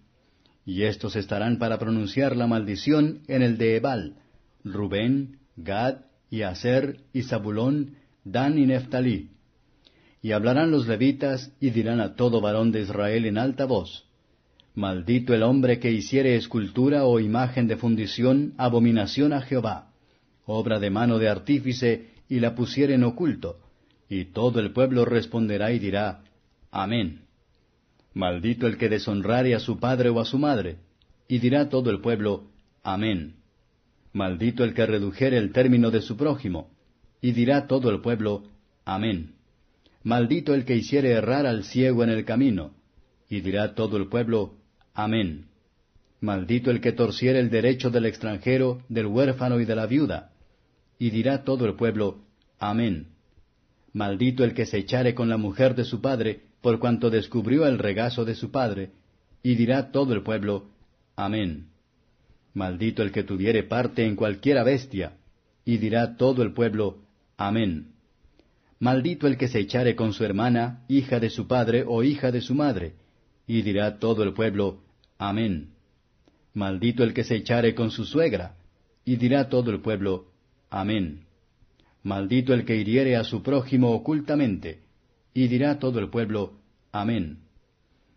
[0.63, 4.17] Y estos estarán para pronunciar la maldición en el de Ebal,
[4.63, 9.31] Rubén, Gad, y Aser, y Zabulón, Dan y Neftalí.
[10.21, 14.05] Y hablarán los levitas, y dirán a todo varón de Israel en alta voz,
[14.75, 19.89] Maldito el hombre que hiciere escultura o imagen de fundición, abominación a Jehová,
[20.45, 23.59] obra de mano de artífice, y la pusiere en oculto.
[24.09, 26.23] Y todo el pueblo responderá y dirá,
[26.71, 27.21] Amén.
[28.13, 30.77] Maldito el que deshonrare a su padre o a su madre.
[31.27, 32.47] Y dirá todo el pueblo,
[32.83, 33.35] Amén.
[34.13, 36.71] Maldito el que redujere el término de su prójimo.
[37.21, 38.43] Y dirá todo el pueblo,
[38.85, 39.35] Amén.
[40.03, 42.71] Maldito el que hiciere errar al ciego en el camino.
[43.29, 44.55] Y dirá todo el pueblo,
[44.93, 45.47] Amén.
[46.21, 50.31] Maldito el que torciere el derecho del extranjero, del huérfano y de la viuda.
[50.99, 52.19] Y dirá todo el pueblo,
[52.59, 53.07] Amén.
[53.93, 57.79] Maldito el que se echare con la mujer de su padre, por cuanto descubrió el
[57.79, 58.91] regazo de su padre,
[59.43, 60.69] y dirá todo el pueblo,
[61.15, 61.67] Amén.
[62.53, 65.17] Maldito el que tuviere parte en cualquiera bestia,
[65.65, 66.99] y dirá todo el pueblo,
[67.37, 67.93] Amén.
[68.79, 72.41] Maldito el que se echare con su hermana, hija de su padre o hija de
[72.41, 72.93] su madre,
[73.47, 74.81] y dirá todo el pueblo,
[75.17, 75.69] Amén.
[76.53, 78.55] Maldito el que se echare con su suegra,
[79.05, 80.31] y dirá todo el pueblo,
[80.69, 81.25] Amén.
[82.03, 84.81] Maldito el que hiriere a su prójimo ocultamente,
[85.33, 86.53] y dirá todo el pueblo,
[86.91, 87.39] Amén.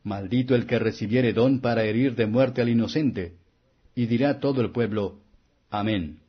[0.02, 3.34] Maldito el que recibiere don para herir de muerte al inocente,
[3.94, 5.20] y dirá todo el pueblo,
[5.70, 6.20] Amén.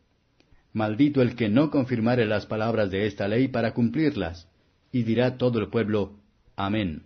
[0.74, 4.48] Maldito el que no confirmare las palabras de esta ley para cumplirlas,
[4.92, 6.20] y dirá todo el pueblo,
[6.56, 7.04] Amén.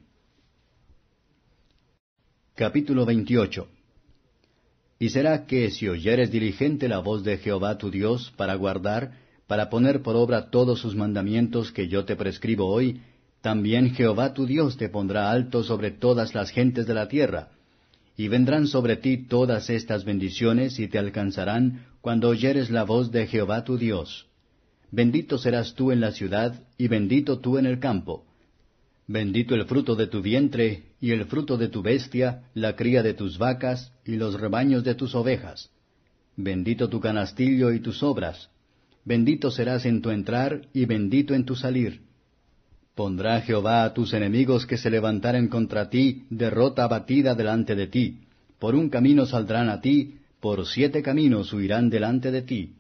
[2.56, 3.75] Capítulo 28
[4.98, 9.12] Y será que si oyeres diligente la voz de Jehová tu Dios para guardar,
[9.48, 13.02] para poner por obra todos sus mandamientos que yo te prescribo hoy,
[13.42, 17.50] también Jehová tu Dios te pondrá alto sobre todas las gentes de la tierra,
[18.18, 23.28] y vendrán sobre ti todas estas bendiciones y te alcanzarán cuando oyeres la voz de
[23.28, 24.26] Jehová tu Dios.
[24.92, 28.26] Bendito serás tú en la ciudad, y bendito tú en el campo.
[29.08, 33.14] Bendito el fruto de tu vientre, y el fruto de tu bestia, la cría de
[33.14, 35.70] tus vacas, y los rebaños de tus ovejas.
[36.36, 38.50] Bendito tu canastillo y tus obras.
[39.04, 42.02] Bendito serás en tu entrar, y bendito en tu salir.
[42.96, 48.22] Pondrá Jehová a tus enemigos que se levantaren contra ti, derrota batida delante de ti.
[48.58, 52.74] Por un camino saldrán a ti, por siete caminos huirán delante de ti.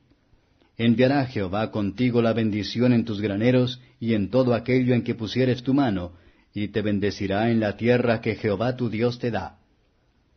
[0.77, 5.63] Enviará Jehová contigo la bendición en tus graneros y en todo aquello en que pusieres
[5.63, 6.13] tu mano,
[6.53, 9.59] y te bendecirá en la tierra que Jehová tu Dios te da.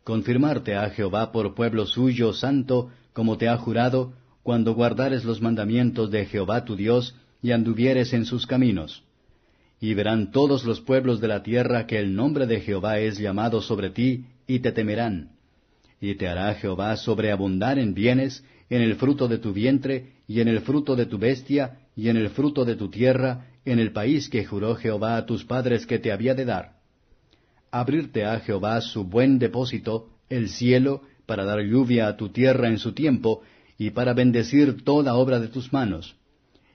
[0.03, 6.09] Confirmarte a Jehová por pueblo suyo santo, como te ha jurado, cuando guardares los mandamientos
[6.11, 9.03] de Jehová tu Dios y anduvieres en sus caminos
[9.81, 13.61] y verán todos los pueblos de la tierra que el nombre de Jehová es llamado
[13.61, 15.31] sobre ti, y te temerán.
[16.01, 20.47] Y te hará Jehová sobreabundar en bienes, en el fruto de tu vientre, y en
[20.47, 24.29] el fruto de tu bestia, y en el fruto de tu tierra, en el país
[24.29, 26.73] que juró Jehová a tus padres que te había de dar.
[27.71, 32.77] Abrirte a Jehová su buen depósito, el cielo, para dar lluvia a tu tierra en
[32.77, 33.41] su tiempo,
[33.77, 36.15] y para bendecir toda obra de tus manos.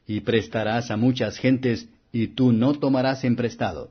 [0.06, 3.90] Y prestarás a muchas gentes, y tú no tomarás en prestado.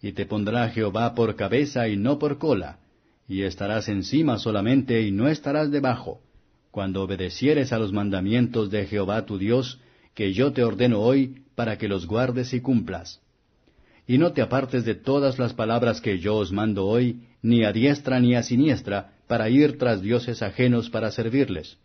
[0.00, 2.78] Y te pondrá Jehová por cabeza y no por cola,
[3.28, 6.20] y estarás encima solamente y no estarás debajo,
[6.72, 9.78] cuando obedecieres a los mandamientos de Jehová tu Dios,
[10.14, 13.20] que yo te ordeno hoy, para que los guardes y cumplas.
[14.06, 17.72] Y no te apartes de todas las palabras que yo os mando hoy, ni a
[17.72, 21.76] diestra ni a siniestra, para ir tras dioses ajenos para servirles.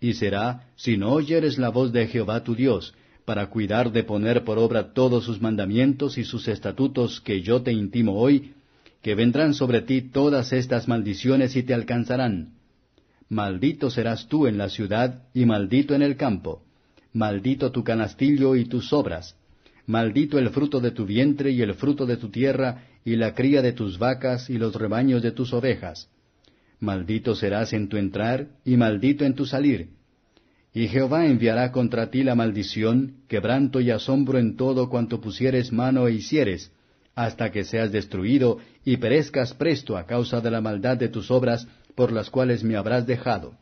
[0.00, 2.92] Y será, si no oyeres la voz de Jehová tu Dios,
[3.24, 7.72] para cuidar de poner por obra todos sus mandamientos y sus estatutos que yo te
[7.72, 8.52] intimo hoy,
[9.00, 12.59] que vendrán sobre ti todas estas maldiciones y te alcanzarán.
[13.30, 16.62] Maldito serás tú en la ciudad y maldito en el campo.
[17.14, 19.36] Maldito tu canastillo y tus obras.
[19.86, 23.62] Maldito el fruto de tu vientre y el fruto de tu tierra y la cría
[23.62, 26.10] de tus vacas y los rebaños de tus ovejas.
[26.78, 30.00] Maldito serás en tu entrar y maldito en tu salir
[30.72, 36.06] y Jehová enviará contra ti la maldición, quebranto y asombro en todo cuanto pusieres mano
[36.06, 36.72] e hicieres,
[37.14, 41.66] hasta que seas destruido y perezcas presto a causa de la maldad de tus obras
[42.00, 43.58] por las cuales me habrás dejado.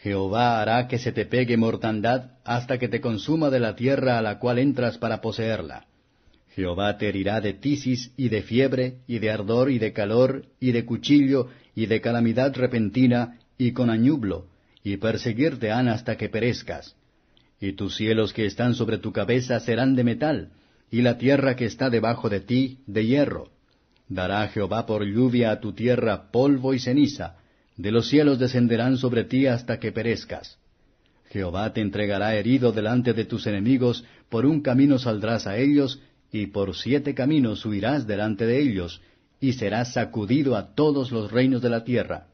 [0.00, 4.20] Jehová hará que se te pegue mortandad hasta que te consuma de la tierra a
[4.20, 5.86] la cual entras para poseerla.
[6.54, 10.72] Jehová te herirá de tisis y de fiebre, y de ardor y de calor, y
[10.72, 14.48] de cuchillo, y de calamidad repentina, y con añublo,
[14.84, 16.94] y perseguirte han hasta que perezcas.
[17.58, 20.50] Y tus cielos que están sobre tu cabeza serán de metal,
[20.90, 23.48] y la tierra que está debajo de ti de hierro.
[24.10, 27.36] Dará Jehová por lluvia a tu tierra polvo y ceniza,
[27.76, 30.58] de los cielos descenderán sobre ti hasta que perezcas.
[31.30, 36.00] Jehová te entregará herido delante de tus enemigos, por un camino saldrás a ellos,
[36.32, 39.00] y por siete caminos huirás delante de ellos,
[39.40, 42.28] y serás sacudido a todos los reinos de la tierra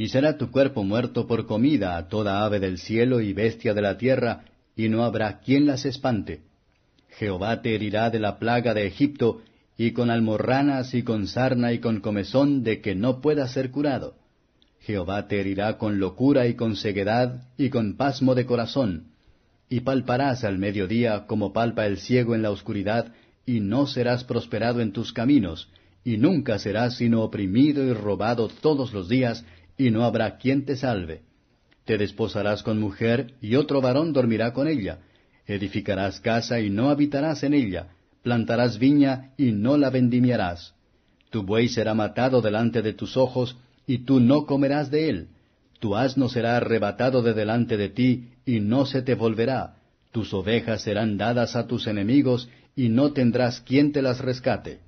[0.00, 3.82] y será tu cuerpo muerto por comida a toda ave del cielo y bestia de
[3.82, 6.40] la tierra, y no habrá quien las espante.
[7.10, 9.42] Jehová te herirá de la plaga de Egipto,
[9.76, 14.14] y con almorranas y con sarna y con comezón de que no pueda ser curado.
[14.80, 19.12] Jehová te herirá con locura y con ceguedad y con pasmo de corazón,
[19.68, 23.12] y palparás al mediodía como palpa el ciego en la oscuridad,
[23.46, 25.68] y no serás prosperado en tus caminos,
[26.04, 29.44] y nunca serás sino oprimido y robado todos los días,
[29.76, 31.22] y no habrá quien te salve.
[31.84, 34.98] Te desposarás con mujer, y otro varón dormirá con ella.
[35.46, 37.88] Edificarás casa, y no habitarás en ella.
[38.22, 40.74] Plantarás viña, y no la vendimiarás.
[41.30, 43.56] Tu buey será matado delante de tus ojos,
[43.86, 45.28] y tú no comerás de él.
[45.80, 49.76] tu asno será arrebatado de delante de ti, y no se te volverá,
[50.12, 54.80] tus ovejas serán dadas a tus enemigos, y no tendrás quien te las rescate.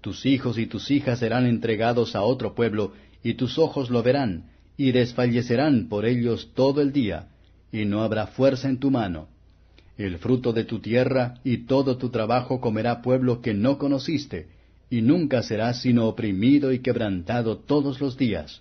[0.00, 4.50] Tus hijos y tus hijas serán entregados a otro pueblo, y tus ojos lo verán,
[4.76, 7.28] y desfallecerán por ellos todo el día,
[7.70, 9.28] y no habrá fuerza en tu mano.
[9.98, 14.48] El fruto de tu tierra y todo tu trabajo comerá pueblo que no conociste,
[14.92, 18.60] y nunca serás sino oprimido y quebrantado todos los días.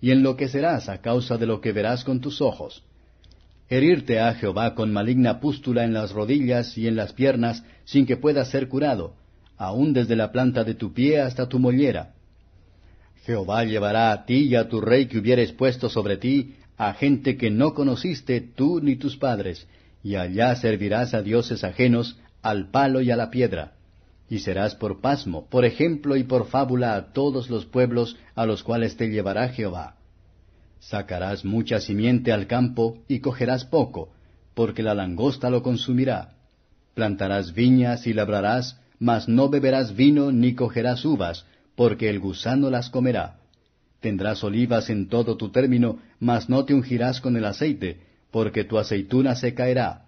[0.00, 2.82] Y enloquecerás a causa de lo que verás con tus ojos.
[3.68, 8.16] Herirte a Jehová con maligna pústula en las rodillas y en las piernas, sin que
[8.16, 9.14] puedas ser curado,
[9.56, 12.14] aun desde la planta de tu pie hasta tu mollera.
[13.24, 17.36] Jehová llevará a ti y a tu rey que hubieres puesto sobre ti, a gente
[17.36, 19.68] que no conociste tú ni tus padres,
[20.02, 23.74] y allá servirás a dioses ajenos, al palo y a la piedra.
[24.30, 28.62] Y serás por pasmo, por ejemplo y por fábula a todos los pueblos a los
[28.62, 29.96] cuales te llevará Jehová.
[30.78, 34.12] Sacarás mucha simiente al campo y cogerás poco,
[34.54, 36.36] porque la langosta lo consumirá.
[36.94, 42.88] Plantarás viñas y labrarás, mas no beberás vino ni cogerás uvas, porque el gusano las
[42.88, 43.40] comerá.
[43.98, 48.00] Tendrás olivas en todo tu término, mas no te ungirás con el aceite,
[48.30, 50.06] porque tu aceituna se caerá.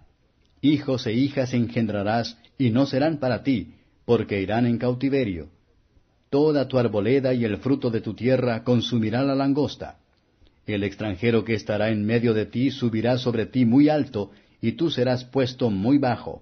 [0.61, 3.73] Hijos e hijas engendrarás, y no serán para ti,
[4.05, 5.49] porque irán en cautiverio.
[6.29, 9.99] Toda tu arboleda y el fruto de tu tierra consumirá la langosta.
[10.65, 14.31] El extranjero que estará en medio de ti subirá sobre ti muy alto,
[14.61, 16.41] y tú serás puesto muy bajo.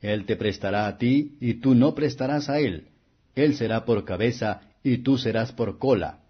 [0.00, 2.86] Él te prestará a ti, y tú no prestarás a él.
[3.34, 6.20] Él será por cabeza, y tú serás por cola.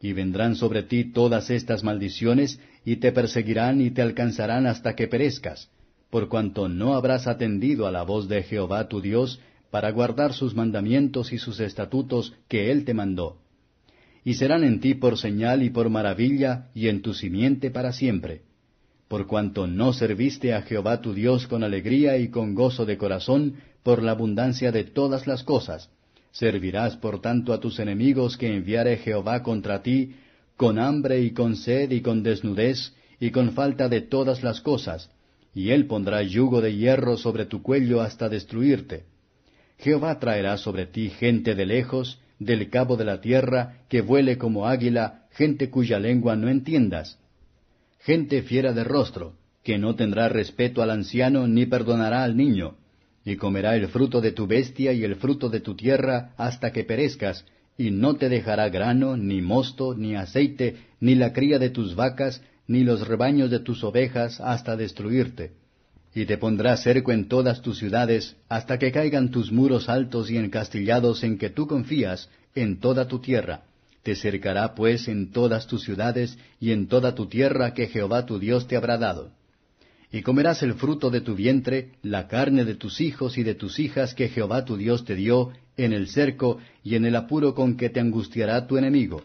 [0.00, 5.08] Y vendrán sobre ti todas estas maldiciones, y te perseguirán y te alcanzarán hasta que
[5.08, 5.68] perezcas,
[6.08, 9.40] por cuanto no habrás atendido a la voz de Jehová tu Dios,
[9.70, 13.38] para guardar sus mandamientos y sus estatutos que Él te mandó.
[14.24, 18.42] Y serán en ti por señal y por maravilla, y en tu simiente para siempre.
[19.08, 23.54] Por cuanto no serviste a Jehová tu Dios con alegría y con gozo de corazón,
[23.82, 25.90] por la abundancia de todas las cosas,
[26.32, 30.14] servirás por tanto a tus enemigos que enviare Jehová contra ti,
[30.56, 35.10] con hambre y con sed y con desnudez y con falta de todas las cosas,
[35.54, 39.09] y él pondrá yugo de hierro sobre tu cuello hasta destruirte.
[39.82, 44.66] Jehová traerá sobre ti gente de lejos, del cabo de la tierra, que vuele como
[44.66, 47.18] águila, gente cuya lengua no entiendas.
[48.00, 52.76] Gente fiera de rostro, que no tendrá respeto al anciano ni perdonará al niño,
[53.24, 56.84] y comerá el fruto de tu bestia y el fruto de tu tierra hasta que
[56.84, 57.44] perezcas,
[57.76, 62.42] y no te dejará grano, ni mosto, ni aceite, ni la cría de tus vacas,
[62.66, 65.52] ni los rebaños de tus ovejas, hasta destruirte.
[66.14, 70.38] Y te pondrá cerco en todas tus ciudades, hasta que caigan tus muros altos y
[70.38, 73.62] encastillados en que tú confías, en toda tu tierra.
[74.02, 78.38] Te cercará pues en todas tus ciudades y en toda tu tierra que Jehová tu
[78.38, 79.30] Dios te habrá dado.
[80.12, 83.78] Y comerás el fruto de tu vientre, la carne de tus hijos y de tus
[83.78, 87.76] hijas que Jehová tu Dios te dio, en el cerco y en el apuro con
[87.76, 89.22] que te angustiará tu enemigo.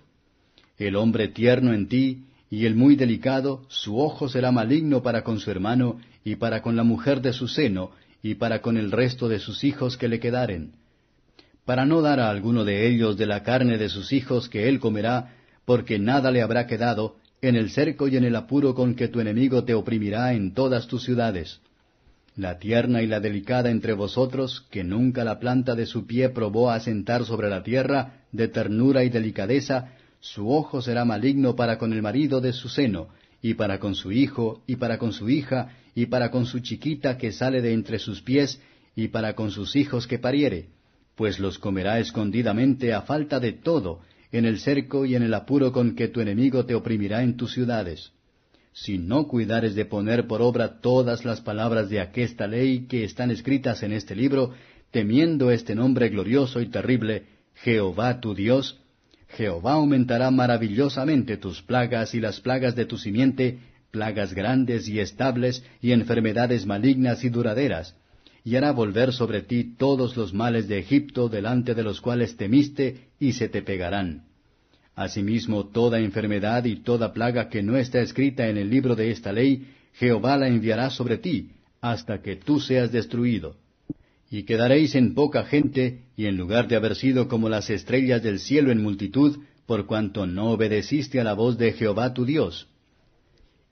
[0.78, 2.26] El hombre tierno en ti
[2.56, 6.78] y el muy delicado, su ojo será maligno para con su hermano y para con
[6.78, 7.92] la mujer de su seno
[8.24, 10.72] y para con el resto de sus hijos que le quedaren,
[11.66, 14.80] para no dar a alguno de ellos de la carne de sus hijos que él
[14.80, 15.36] comerá,
[15.66, 19.20] porque nada le habrá quedado, en el cerco y en el apuro con que tu
[19.20, 21.60] enemigo te oprimirá en todas tus ciudades.
[22.38, 26.72] La tierna y la delicada entre vosotros, que nunca la planta de su pie probó
[26.72, 29.90] a sentar sobre la tierra, de ternura y delicadeza,
[30.26, 33.10] su ojo será maligno para con el marido de su seno,
[33.44, 37.16] y para con su hijo, y para con su hija, y para con su chiquita
[37.20, 38.60] que sale de entre sus pies,
[38.96, 40.70] y para con sus hijos que pariere,
[41.16, 44.00] pues los comerá escondidamente a falta de todo,
[44.32, 47.54] en el cerco y en el apuro con que tu enemigo te oprimirá en tus
[47.54, 48.12] ciudades.
[48.74, 53.30] Si no cuidares de poner por obra todas las palabras de aquesta ley que están
[53.30, 54.54] escritas en este libro,
[54.90, 58.82] temiendo este nombre glorioso y terrible, Jehová tu Dios,
[59.36, 63.60] Jehová aumentará maravillosamente tus plagas y las plagas de tu simiente,
[63.92, 67.96] plagas grandes y estables y enfermedades malignas y duraderas,
[68.44, 73.08] y hará volver sobre ti todos los males de Egipto delante de los cuales temiste,
[73.20, 74.24] y se te pegarán.
[74.96, 79.34] Asimismo, toda enfermedad y toda plaga que no está escrita en el libro de esta
[79.34, 83.58] ley, Jehová la enviará sobre ti, hasta que tú seas destruido.
[84.30, 88.40] Y quedaréis en poca gente, y en lugar de haber sido como las estrellas del
[88.40, 92.68] cielo en multitud, por cuanto no obedeciste a la voz de Jehová tu Dios.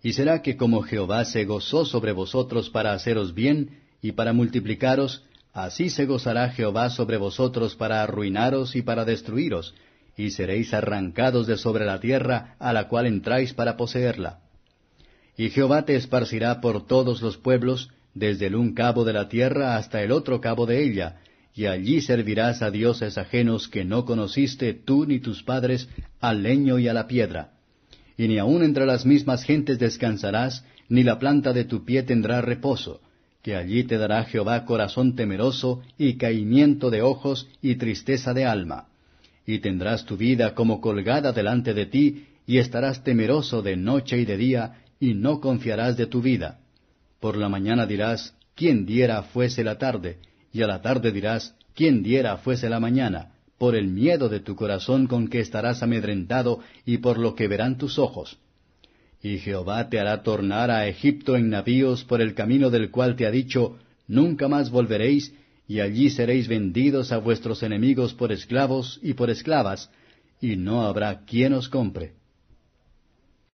[0.02, 5.24] Y será que como Jehová se gozó sobre vosotros para haceros bien y para multiplicaros,
[5.54, 9.74] así se gozará Jehová sobre vosotros para arruinaros y para destruiros,
[10.18, 14.40] y seréis arrancados de sobre la tierra a la cual entráis para poseerla.
[15.38, 19.78] Y Jehová te esparcirá por todos los pueblos, desde el un cabo de la tierra
[19.78, 21.18] hasta el otro cabo de ella,
[21.56, 25.88] y allí servirás a dioses ajenos que no conociste tú ni tus padres,
[26.20, 27.52] al leño y a la piedra.
[28.18, 32.42] Y ni aun entre las mismas gentes descansarás, ni la planta de tu pie tendrá
[32.42, 33.02] reposo,
[33.42, 38.88] que allí te dará Jehová corazón temeroso, y caimiento de ojos, y tristeza de alma.
[39.46, 44.26] Y tendrás tu vida como colgada delante de ti, y estarás temeroso de noche y
[44.26, 46.60] de día, y no confiarás de tu vida.
[47.24, 50.18] Por la mañana dirás, ¿quién diera fuese la tarde?
[50.52, 53.32] Y a la tarde dirás, ¿quién diera fuese la mañana?
[53.58, 57.78] Por el miedo de tu corazón con que estarás amedrentado y por lo que verán
[57.78, 58.38] tus ojos.
[59.22, 63.26] Y Jehová te hará tornar a Egipto en navíos por el camino del cual te
[63.26, 65.34] ha dicho, Nunca más volveréis,
[65.66, 69.90] y allí seréis vendidos a vuestros enemigos por esclavos y por esclavas,
[70.42, 72.16] y no habrá quien os compre.